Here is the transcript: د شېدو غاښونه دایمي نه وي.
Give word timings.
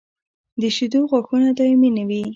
د 0.61 0.63
شېدو 0.75 0.99
غاښونه 1.09 1.49
دایمي 1.57 1.89
نه 1.97 2.03
وي. 2.09 2.21